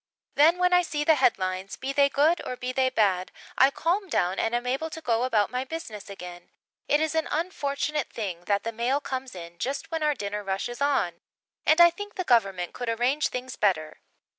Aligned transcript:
Then 0.33 0.57
when 0.57 0.73
I 0.73 0.81
see 0.81 1.03
the 1.03 1.13
headlines, 1.13 1.75
be 1.77 1.93
they 1.93 2.09
good 2.09 2.41
or 2.43 2.55
be 2.57 2.71
they 2.71 2.89
bad, 2.89 3.31
I 3.55 3.69
calm 3.69 4.09
down 4.09 4.39
and 4.39 4.55
am 4.55 4.65
able 4.65 4.89
to 4.89 4.99
go 4.99 5.25
about 5.25 5.51
my 5.51 5.63
business 5.63 6.09
again. 6.09 6.49
It 6.87 6.99
is 6.99 7.13
an 7.13 7.27
unfortunate 7.29 8.09
thing 8.11 8.45
that 8.45 8.63
the 8.63 8.71
mail 8.71 8.99
comes 8.99 9.35
in 9.35 9.59
just 9.59 9.91
when 9.91 10.01
our 10.01 10.15
dinner 10.15 10.43
rush 10.43 10.69
is 10.69 10.81
on, 10.81 11.21
and 11.67 11.79
I 11.79 11.91
think 11.91 12.15
the 12.15 12.23
Government 12.23 12.73
could 12.73 12.89
arrange 12.89 13.27
things 13.27 13.55
better. 13.55 13.99